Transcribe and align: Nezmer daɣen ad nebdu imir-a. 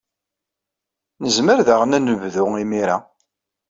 Nezmer 1.23 1.59
daɣen 1.67 1.95
ad 1.97 2.01
nebdu 2.03 2.45
imir-a. 2.63 2.97